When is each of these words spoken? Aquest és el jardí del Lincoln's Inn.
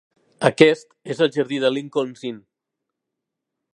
Aquest 0.47 0.87
és 1.15 1.21
el 1.25 1.29
jardí 1.35 1.59
del 1.65 1.77
Lincoln's 1.79 2.25
Inn. 2.31 2.41